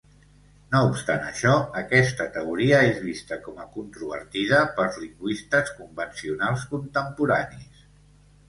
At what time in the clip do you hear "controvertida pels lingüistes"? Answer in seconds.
3.75-5.73